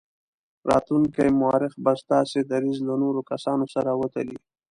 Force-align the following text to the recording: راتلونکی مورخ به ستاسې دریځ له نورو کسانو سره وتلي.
راتلونکی 0.69 1.27
مورخ 1.41 1.73
به 1.83 1.93
ستاسې 2.03 2.39
دریځ 2.51 2.77
له 2.87 2.95
نورو 3.03 3.21
کسانو 3.31 3.65
سره 3.75 3.91
وتلي. 4.01 4.37